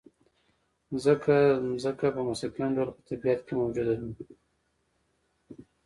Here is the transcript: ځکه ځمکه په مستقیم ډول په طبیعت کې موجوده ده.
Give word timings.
ځکه 1.05 1.33
ځمکه 1.81 2.07
په 2.15 2.21
مستقیم 2.29 2.69
ډول 2.75 2.89
په 2.95 3.01
طبیعت 3.09 3.39
کې 3.45 3.53
موجوده 3.61 3.93
ده. 4.01 4.07